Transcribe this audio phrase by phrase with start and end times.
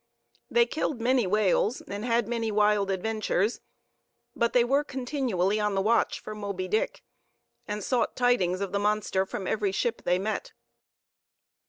[0.49, 3.61] They killed many whales, and had many wild adventures;
[4.35, 7.03] but they were continually on the watch for Moby Dick,
[7.67, 10.53] and sought tidings of the monster from every ship they met.